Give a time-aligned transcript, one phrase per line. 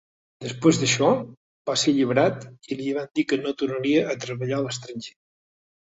[0.43, 1.09] Després d'això,
[1.71, 5.15] va ser alliberat i li van dir que no tornaria a treballar a l'estranger.